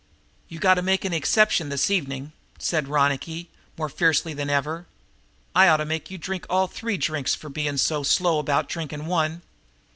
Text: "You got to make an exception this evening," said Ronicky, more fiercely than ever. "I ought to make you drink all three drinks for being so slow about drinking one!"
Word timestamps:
"You 0.49 0.57
got 0.57 0.73
to 0.73 0.81
make 0.81 1.05
an 1.05 1.13
exception 1.13 1.69
this 1.69 1.91
evening," 1.91 2.31
said 2.57 2.87
Ronicky, 2.87 3.49
more 3.77 3.87
fiercely 3.87 4.33
than 4.33 4.49
ever. 4.49 4.87
"I 5.53 5.67
ought 5.67 5.77
to 5.77 5.85
make 5.85 6.09
you 6.09 6.17
drink 6.17 6.47
all 6.49 6.65
three 6.65 6.97
drinks 6.97 7.35
for 7.35 7.49
being 7.49 7.77
so 7.77 8.01
slow 8.01 8.39
about 8.39 8.67
drinking 8.67 9.05
one!" 9.05 9.43